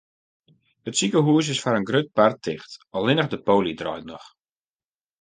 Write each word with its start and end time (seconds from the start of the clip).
It 0.89 0.95
sikehûs 0.97 1.47
is 1.53 1.59
foar 1.63 1.77
in 1.79 1.87
grut 1.89 2.09
part 2.17 2.37
ticht, 2.45 2.71
allinnich 2.97 3.31
de 3.31 3.39
poly 3.47 3.73
draait 3.79 4.05
noch. 4.11 4.27